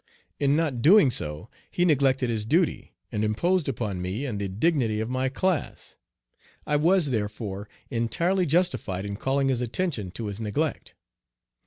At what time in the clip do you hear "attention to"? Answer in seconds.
9.61-10.25